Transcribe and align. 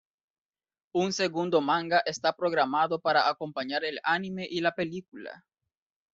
Un 1.01 1.13
segundo 1.21 1.57
manga 1.61 1.99
está 2.07 2.33
programado 2.35 2.99
para 2.99 3.29
acompañar 3.29 3.85
el 3.85 3.99
anime 4.01 4.47
y 4.49 4.61
la 4.61 4.73
película. 4.73 5.45